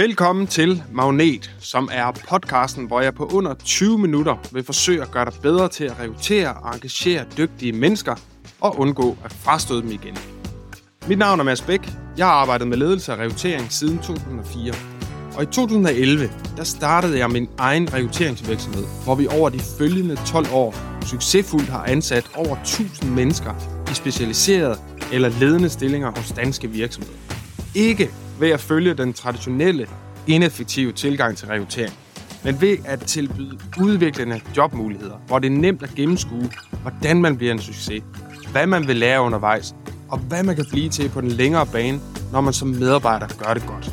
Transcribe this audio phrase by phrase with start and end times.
[0.00, 5.10] Velkommen til Magnet, som er podcasten, hvor jeg på under 20 minutter vil forsøge at
[5.10, 8.14] gøre dig bedre til at rekruttere og engagere dygtige mennesker
[8.60, 10.18] og undgå at frastøde dem igen.
[11.08, 11.80] Mit navn er Mads Bæk.
[12.16, 14.74] Jeg har arbejdet med ledelse og rekruttering siden 2004.
[15.36, 20.46] Og i 2011, der startede jeg min egen rekrutteringsvirksomhed, hvor vi over de følgende 12
[20.52, 20.74] år
[21.06, 23.54] succesfuldt har ansat over 1000 mennesker
[23.90, 24.76] i specialiserede
[25.12, 27.18] eller ledende stillinger hos danske virksomheder.
[27.74, 28.10] Ikke
[28.40, 29.86] ved at følge den traditionelle,
[30.26, 31.94] ineffektive tilgang til rekruttering,
[32.44, 36.50] men ved at tilbyde udviklende jobmuligheder, hvor det er nemt at gennemskue,
[36.82, 38.02] hvordan man bliver en succes,
[38.52, 39.74] hvad man vil lære undervejs,
[40.08, 42.00] og hvad man kan blive til på den længere bane,
[42.32, 43.90] når man som medarbejder gør det godt.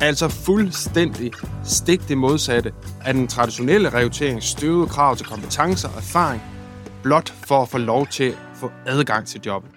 [0.00, 1.32] Altså fuldstændig
[1.64, 2.72] stik det modsatte
[3.04, 6.42] af den traditionelle rekruttering støvede krav til kompetencer og erfaring,
[7.02, 9.70] blot for at få lov til at få adgang til jobbet.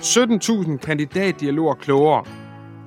[0.00, 2.24] 17.000 kandidatdialoger klogere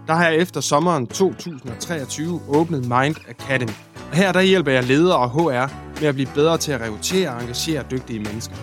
[0.09, 3.71] der har jeg efter sommeren 2023 åbnet Mind Academy.
[4.11, 7.29] Og her der hjælper jeg ledere og HR med at blive bedre til at rekruttere
[7.29, 8.55] og engagere dygtige mennesker.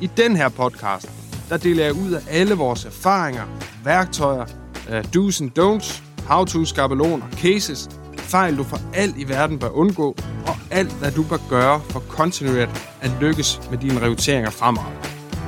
[0.00, 1.10] I den her podcast,
[1.48, 3.42] der deler jeg ud af alle vores erfaringer,
[3.84, 4.46] værktøjer,
[4.88, 10.16] uh, do's and don'ts, how-to skabeloner, cases, fejl du for alt i verden bør undgå,
[10.46, 14.92] og alt hvad du bør gøre for kontinuerligt at lykkes med dine rekrutteringer fremover.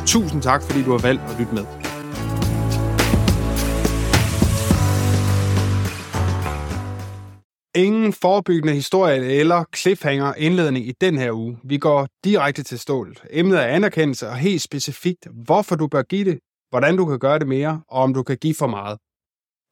[0.06, 1.79] Tusind tak, fordi du har valgt at lytte med.
[7.74, 11.58] Ingen forebyggende historie eller cliffhanger indledning i den her uge.
[11.64, 13.22] Vi går direkte til stålet.
[13.30, 16.38] Emnet er anerkendelse og helt specifikt, hvorfor du bør give det,
[16.70, 18.98] hvordan du kan gøre det mere, og om du kan give for meget.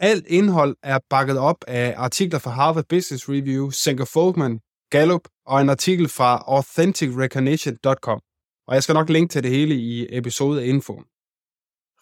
[0.00, 4.60] Alt indhold er bakket op af artikler fra Harvard Business Review, Senker Folkman,
[4.90, 8.20] Gallup og en artikel fra AuthenticRecognition.com.
[8.68, 11.02] Og jeg skal nok linke til det hele i episode info.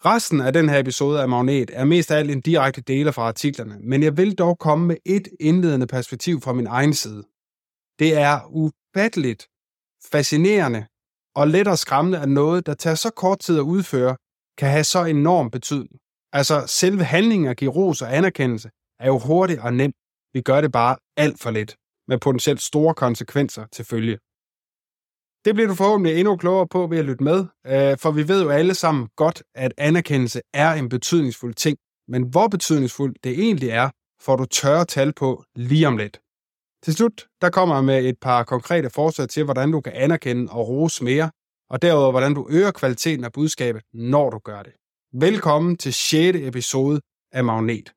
[0.05, 3.21] Resten af den her episode af Magnet er mest af alt en direkte del fra
[3.21, 7.23] artiklerne, men jeg vil dog komme med et indledende perspektiv fra min egen side.
[7.99, 9.47] Det er ufatteligt,
[10.11, 10.85] fascinerende
[11.35, 14.17] og let og skræmmende, at noget, der tager så kort tid at udføre,
[14.57, 15.99] kan have så enorm betydning.
[16.33, 18.69] Altså, selve handlingen at give ros og anerkendelse
[18.99, 19.95] er jo hurtigt og nemt.
[20.33, 21.75] Vi gør det bare alt for let,
[22.07, 24.17] med potentielt store konsekvenser til følge.
[25.47, 28.43] Det bliver du forhåbentlig endnu klogere på ved at lytte med, øh, for vi ved
[28.43, 31.77] jo alle sammen godt, at anerkendelse er en betydningsfuld ting.
[32.07, 33.89] Men hvor betydningsfuld det egentlig er,
[34.21, 36.19] får du tørre tal på lige om lidt.
[36.83, 40.51] Til slut, der kommer jeg med et par konkrete forslag til, hvordan du kan anerkende
[40.51, 41.31] og rose mere,
[41.69, 44.73] og derudover, hvordan du øger kvaliteten af budskabet, når du gør det.
[45.13, 46.37] Velkommen til 6.
[46.37, 47.96] episode af Magnet.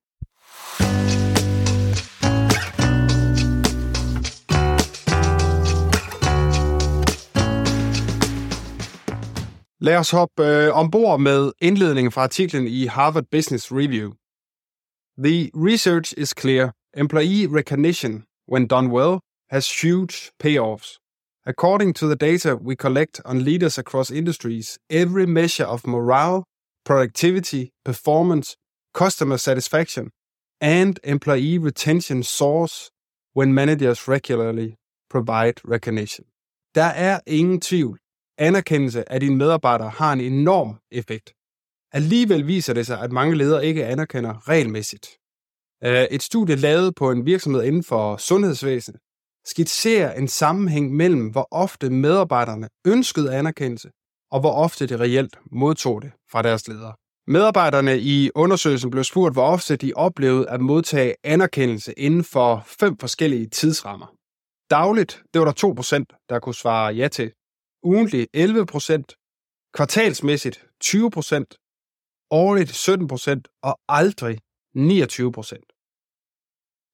[9.82, 14.12] Lad os hoppe øh, ombord med indledningen fra artiklen i Harvard Business Review.
[15.24, 16.70] The research is clear.
[16.96, 19.20] Employee recognition, when done well,
[19.50, 20.14] has huge
[20.44, 20.98] payoffs.
[21.46, 26.44] According to the data we collect on leaders across industries, every measure of morale,
[26.84, 28.56] productivity, performance,
[28.92, 30.10] customer satisfaction,
[30.60, 32.90] and employee retention soars
[33.32, 34.74] when managers regularly
[35.08, 36.24] provide recognition.
[36.74, 37.99] Der er ingen tvivl
[38.40, 41.32] anerkendelse af dine medarbejdere har en enorm effekt.
[41.92, 45.06] Alligevel viser det sig, at mange ledere ikke anerkender regelmæssigt.
[45.84, 49.00] Øh, et studie lavet på en virksomhed inden for sundhedsvæsenet
[49.44, 53.90] skitserer en sammenhæng mellem, hvor ofte medarbejderne ønskede anerkendelse,
[54.30, 56.94] og hvor ofte de reelt modtog det fra deres ledere.
[57.26, 62.98] Medarbejderne i undersøgelsen blev spurgt, hvor ofte de oplevede at modtage anerkendelse inden for fem
[62.98, 64.06] forskellige tidsrammer.
[64.70, 67.32] Dagligt, det var der 2%, der kunne svare ja til
[67.82, 69.14] ugentlig 11 procent,
[69.74, 71.54] kvartalsmæssigt 20 procent,
[72.30, 74.38] årligt 17 procent og aldrig
[74.74, 75.64] 29 procent.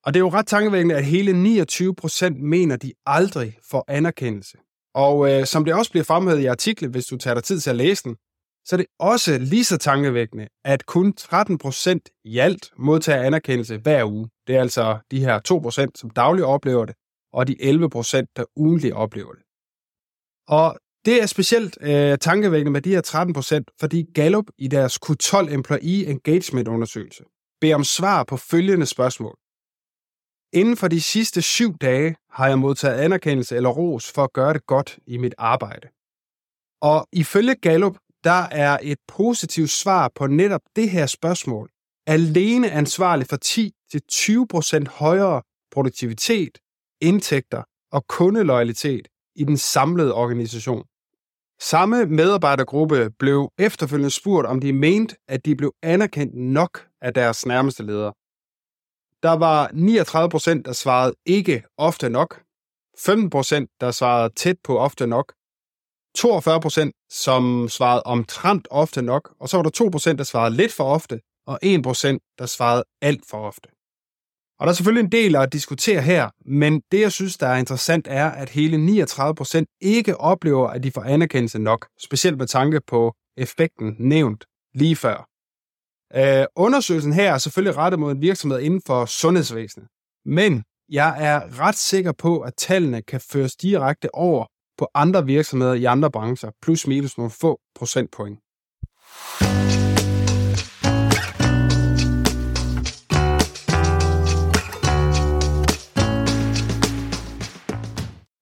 [0.05, 4.59] Og det er jo ret tankevækkende, at hele 29 procent mener, de aldrig får anerkendelse.
[4.95, 7.71] Og øh, som det også bliver fremhævet i artiklen, hvis du tager dig tid til
[7.71, 8.17] at læse den,
[8.65, 13.77] så er det også lige så tankevækkende, at kun 13 procent i alt modtager anerkendelse
[13.79, 14.29] hver uge.
[14.47, 16.95] Det er altså de her 2 procent, som dagligt oplever det,
[17.33, 19.43] og de 11 procent, der ugentligt oplever det.
[20.49, 24.99] Og det er specielt øh, tankevækkende med de her 13 procent, fordi Gallup i deres
[25.07, 27.25] Q12 Employee Engagement undersøgelse
[27.61, 29.37] beder om svar på følgende spørgsmål.
[30.53, 34.53] Inden for de sidste syv dage har jeg modtaget anerkendelse eller ros for at gøre
[34.53, 35.89] det godt i mit arbejde.
[36.83, 41.71] Og ifølge Gallup, der er et positivt svar på netop det her spørgsmål
[42.07, 43.39] alene ansvarlig for
[44.89, 46.59] 10-20% højere produktivitet,
[47.01, 47.63] indtægter
[47.93, 50.85] og kundeloyalitet i den samlede organisation.
[51.61, 57.47] Samme medarbejdergruppe blev efterfølgende spurgt, om de mente, at de blev anerkendt nok af deres
[57.47, 58.13] nærmeste ledere.
[59.23, 62.43] der var 39 procent, der svarede ikke ofte nok,
[62.99, 65.35] 15 procent, der svarede tæt på ofte nok,
[66.15, 70.57] 42 procent, som svarede omtrent ofte nok, og så var der 2 procent, der svarede
[70.57, 73.69] lidt for ofte, og 1 procent, der svarede alt for ofte.
[74.59, 77.57] Og der er selvfølgelig en del at diskutere her, men det, jeg synes, der er
[77.57, 82.81] interessant, er, at hele 39% ikke oplever, at de får anerkendelse nok, specielt med tanke
[82.87, 84.45] på effekten nævnt
[84.75, 85.29] lige før.
[86.17, 89.89] Uh, undersøgelsen her er selvfølgelig rettet mod en virksomhed inden for sundhedsvæsenet,
[90.25, 94.47] men jeg er ret sikker på, at tallene kan føres direkte over
[94.79, 98.39] på andre virksomheder i andre brancher, plus minus nogle få procentpoint.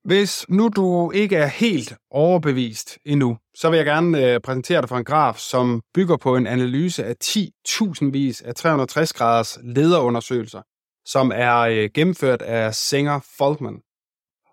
[0.04, 4.88] Hvis nu du ikke er helt overbevist endnu, så vil jeg gerne øh, præsentere dig
[4.88, 10.62] for en graf, som bygger på en analyse af 10.000 vis af 360-graders lederundersøgelser,
[11.06, 13.80] som er øh, gennemført af Singer Folkman.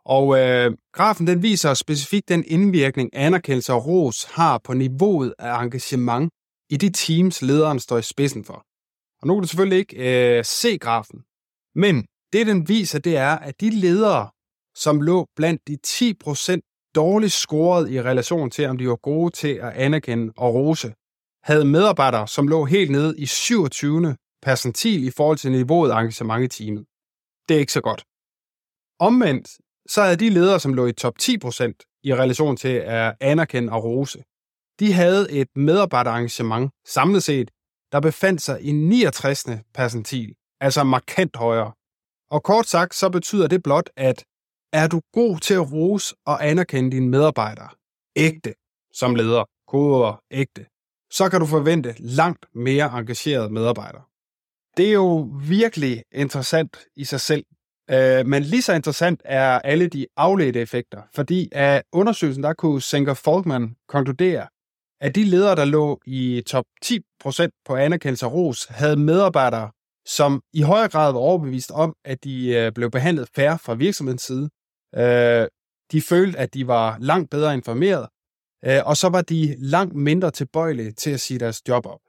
[0.05, 5.63] Og øh, grafen den viser specifikt den indvirkning, anerkendelse og ros har på niveauet af
[5.63, 6.31] engagement
[6.69, 8.65] i de teams, lederen står i spidsen for.
[9.21, 11.19] Og nu kan du selvfølgelig ikke øh, se grafen,
[11.75, 14.29] men det den viser, det er, at de ledere,
[14.75, 19.53] som lå blandt de 10% dårligt scoret i relation til, om de var gode til
[19.53, 20.93] at anerkende og rose,
[21.43, 24.15] havde medarbejdere, som lå helt nede i 27.
[24.41, 26.85] percentil i forhold til niveauet af engagement i teamet.
[27.49, 28.03] Det er ikke så godt.
[28.99, 29.49] Omvendt,
[29.87, 33.83] så havde de ledere, som lå i top 10% i relation til at anerkende og
[33.83, 34.23] rose,
[34.79, 37.51] de havde et medarbejderengagement samlet set,
[37.91, 39.45] der befandt sig i 69.
[39.73, 41.71] percentil, altså markant højere.
[42.31, 44.25] Og kort sagt, så betyder det blot, at
[44.73, 47.69] er du god til at rose og anerkende dine medarbejdere,
[48.15, 48.53] ægte
[48.93, 50.65] som leder, koder ægte,
[51.11, 54.01] så kan du forvente langt mere engagerede medarbejdere.
[54.77, 57.45] Det er jo virkelig interessant i sig selv,
[57.89, 62.81] øh, men lige så interessant er alle de afledte effekter, fordi af undersøgelsen der kunne
[62.81, 64.47] Senker Folkman konkludere,
[65.01, 69.71] at de ledere, der lå i top 10% på anerkendelse og ros, havde medarbejdere,
[70.05, 74.21] som i højere grad var overbevist om, at de øh, blev behandlet færre fra virksomhedens
[74.21, 74.49] side,
[74.97, 75.47] Øh,
[75.91, 78.07] de følte, at de var langt bedre informeret,
[78.65, 82.01] øh, og så var de langt mindre tilbøjelige til at sige deres job op.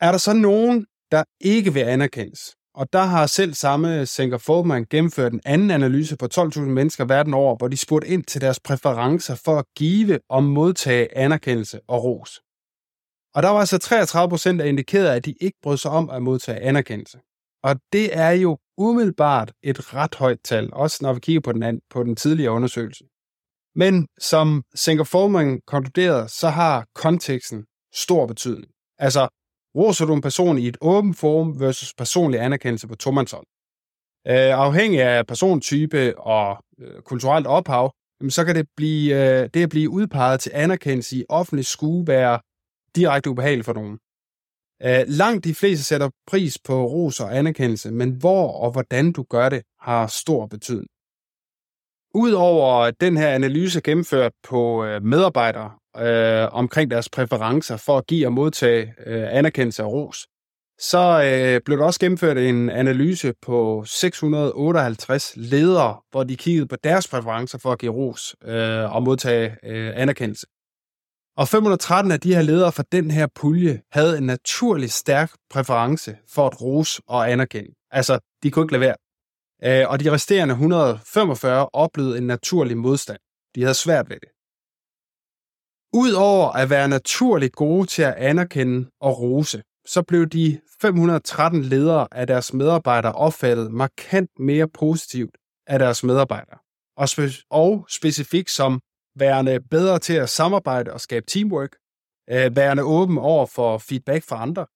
[0.00, 2.54] Er der så nogen, der ikke vil anerkendes?
[2.74, 7.34] Og der har selv samme Senker Fogman gennemført en anden analyse på 12.000 mennesker verden
[7.34, 12.04] over, hvor de spurgte ind til deres præferencer for at give og modtage anerkendelse og
[12.04, 12.40] ros.
[13.34, 16.22] Og der var altså 33 procent, der indikerede, at de ikke brød sig om at
[16.22, 17.18] modtage anerkendelse.
[17.62, 21.62] Og det er jo umiddelbart et ret højt tal, også når vi kigger på den,
[21.62, 23.04] anden, på den tidligere undersøgelse.
[23.74, 27.64] Men som Singer Forman konkluderede, så har konteksten
[27.94, 28.72] stor betydning.
[28.98, 29.28] Altså,
[29.76, 33.46] roser du en person i et åbent forum versus personlig anerkendelse på tomandshånd?
[34.26, 39.62] Øh, afhængig af persontype og øh, kulturelt ophav, jamen, så kan det, blive, øh, det
[39.62, 42.40] at blive udpeget til anerkendelse i offentlig skue være
[42.96, 43.98] direkte ubehageligt for nogen.
[44.84, 49.22] Øh, langt de fleste sætter pris på ros og anerkendelse, men hvor og hvordan du
[49.22, 50.88] gør det har stor betydning.
[52.14, 58.26] Udover den her analyse gennemført på øh, medarbejdere øh, omkring deres præferencer for at give
[58.26, 60.26] og modtage øh, anerkendelse og ros,
[60.80, 66.76] så øh, blev der også gennemført en analyse på 658 ledere, hvor de kiggede på
[66.84, 70.46] deres præferencer for at give ros øh, og modtage øh, anerkendelse.
[71.38, 76.16] Og 513 af de her ledere fra den her pulje havde en naturlig stærk præference
[76.28, 77.74] for at rose og anerkende.
[77.90, 78.96] Altså, de kunne ikke lade være.
[79.64, 83.18] Øh, og de resterende 145 oplevede en naturlig modstand.
[83.54, 84.28] De havde svært ved det.
[85.92, 92.08] Udover at være naturligt gode til at anerkende og rose, så blev de 513 ledere
[92.12, 96.58] af deres medarbejdere opfattet markant mere positivt af deres medarbejdere.
[96.96, 98.80] Og, spe- og specifikt som
[99.20, 101.76] værende bedre til at samarbejde og skabe teamwork,
[102.30, 104.66] øh, værende åben over for feedback fra andre,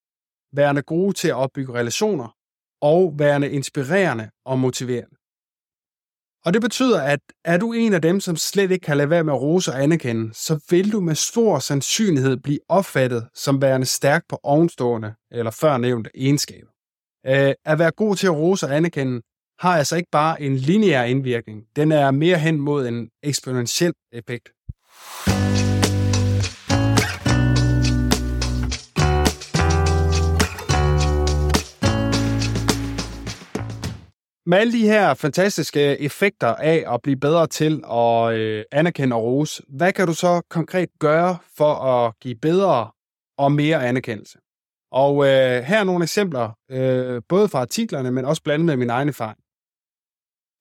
[0.55, 2.35] værende gode til at opbygge relationer,
[2.81, 5.15] og værende inspirerende og motiverende.
[6.45, 9.23] Og det betyder, at er du en af dem, som slet ikke kan lade være
[9.23, 13.85] med at rose og anerkende, så vil du med stor sandsynlighed blive opfattet som værende
[13.85, 16.71] stærk på ovenstående eller førnævnte egenskaber.
[17.25, 19.21] Øh, at være god til at rose og anerkende
[19.63, 21.63] har altså ikke bare en lineær indvirkning.
[21.75, 24.49] Den er mere hen mod en eksponentiel effekt.
[34.45, 39.23] Med alle de her fantastiske effekter af at blive bedre til at øh, anerkende og
[39.23, 42.91] rose, hvad kan du så konkret gøre for at give bedre
[43.37, 44.37] og mere anerkendelse?
[44.91, 48.89] Og øh, her er nogle eksempler, øh, både fra artiklerne, men også blandet med min
[48.89, 49.42] egen erfaring.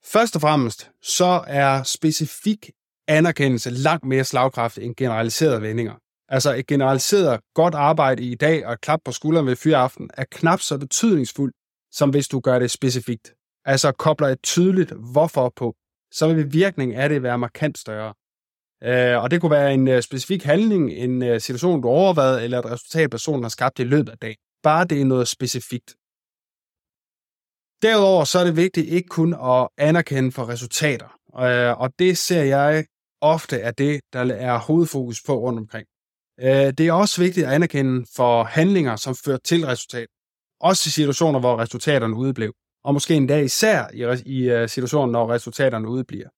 [0.04, 2.70] Først og fremmest, så er specifik
[3.08, 5.94] anerkendelse langt mere slagkraftig end generaliserede vendinger.
[6.28, 10.24] Altså et generaliseret godt arbejde i dag og et klap på skulderen ved fyraften er
[10.30, 11.54] knap så betydningsfuldt,
[11.92, 13.32] som hvis du gør det specifikt.
[13.64, 15.74] Altså kobler et tydeligt hvorfor på,
[16.12, 18.14] så vil virkningen af det være markant større.
[18.84, 22.58] Øh, og det kunne være en øh, specifik handling, en øh, situation, du overvejede, eller
[22.58, 24.36] et resultat, personen har skabt i løbet af dagen.
[24.62, 25.94] Bare det er noget specifikt.
[27.82, 31.06] Derudover så er det vigtigt ikke kun at anerkende for resultater.
[31.40, 32.84] Øh, og det ser jeg
[33.20, 35.86] ofte er det, der er hovedfokus på rundt omkring.
[36.40, 40.06] Øh, det er også vigtigt at anerkende for handlinger, som fører til resultat.
[40.60, 42.52] Også i situationer, hvor resultaterne udeblev.
[42.84, 43.86] Og måske endda især
[44.26, 46.28] i øh, situationer, når resultaterne udebliver.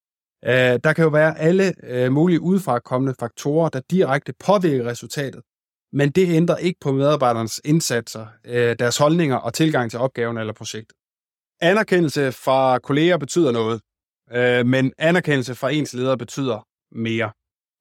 [0.85, 1.75] Der kan jo være alle
[2.11, 5.43] mulige udefrakommende faktorer, der direkte påvirker resultatet,
[5.93, 8.27] men det ændrer ikke på medarbejdernes indsatser,
[8.79, 10.97] deres holdninger og tilgang til opgaven eller projektet.
[11.65, 13.81] Anerkendelse fra kolleger betyder noget,
[14.33, 17.33] øh, men anerkendelse fra ens leder betyder mere.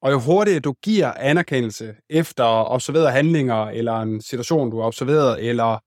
[0.02, 5.50] Og jo hurtigere du giver anerkendelse efter observerede handlinger, eller en situation, du har observeret,
[5.50, 5.80] eller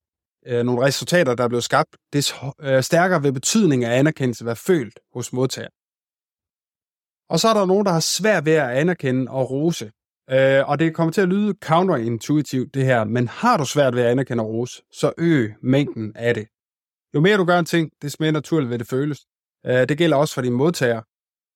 [0.47, 4.57] øh, nogle resultater, der er blevet skabt, det øh, stærkere vil betydningen af anerkendelse være
[4.57, 5.69] følt hos modtager.
[7.33, 9.91] Og så er der nogen, der har svært ved at anerkende og rose.
[10.31, 14.03] Øh, og det kommer til at lyde counterintuitivt, det her, men har du svært ved
[14.03, 16.47] at anerkende og rose, så øg mængden af det.
[17.16, 19.26] Jo mere du gør en ting, des mere naturligt vil det føles.
[19.66, 21.02] Øh, det gælder også for dine modtagere.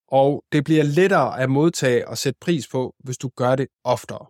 [0.09, 4.27] Og det bliver lettere at modtage og sætte pris på, hvis du gør det oftere.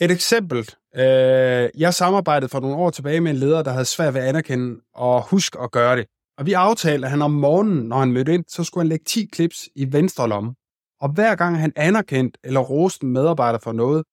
[0.00, 0.58] Et eksempel.
[0.96, 4.28] Øh, jeg samarbejdede for nogle år tilbage med en leder, der havde svært ved at
[4.28, 6.06] anerkende og huske at gøre det.
[6.38, 9.04] Og vi aftalte, at han om morgenen, når han mødte ind, så skulle han lægge
[9.04, 10.54] 10 klips i venstre lomme.
[11.00, 14.04] Og hver gang han anerkendte eller roste en medarbejder for noget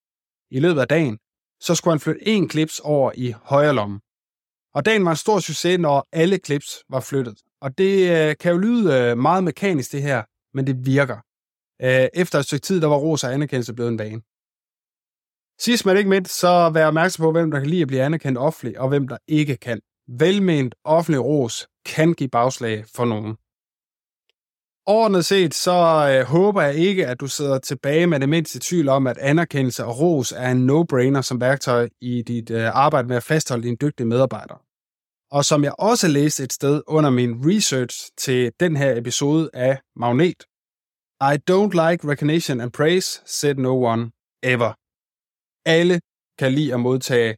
[0.52, 1.18] i løbet af dagen,
[1.62, 4.00] så skulle han flytte en klips over i højre lomme.
[4.76, 7.38] Og dagen var en stor succes, når alle klips var flyttet.
[7.62, 11.18] Og det øh, kan jo lyde øh, meget mekanisk det her, men det virker.
[11.82, 14.22] Øh, efter et stykke tid, der var ros og anerkendelse blevet en vane.
[15.60, 18.38] Sidst men ikke mindst, så vær opmærksom på, hvem der kan lide at blive anerkendt
[18.38, 23.38] offentligt, og hvem der ikke kan velment offentlig ros kan give bagslag for nogen.
[24.86, 25.72] Overordnet set, så
[26.12, 29.86] øh, håber jeg ikke, at du sidder tilbage med det mindste tvivl om, at anerkendelse
[29.86, 33.76] og ros er en no-brainer som værktøj i dit øh, arbejde med at fastholde dine
[33.76, 34.58] dygtige medarbejdere.
[35.32, 39.80] Og som jeg også læste et sted under min research til den her episode af
[39.96, 40.44] Magnet,
[41.22, 44.12] I don't like recognition and praise, said no one
[44.44, 44.74] ever.
[45.66, 46.02] Alle
[46.40, 47.30] kan lide at modtage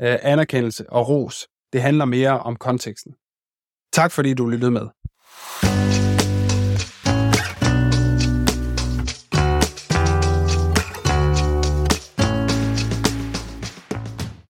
[0.00, 3.12] øh, anerkendelse og ros, det handler mere om konteksten.
[3.92, 4.86] Tak fordi du lyttede med.